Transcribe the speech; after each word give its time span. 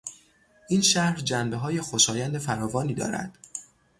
این 0.69 0.81
شهر 0.81 1.15
جنبههای 1.19 1.81
خوشایند 1.81 2.37
فراوانی 2.37 2.93
دارد. 2.93 3.37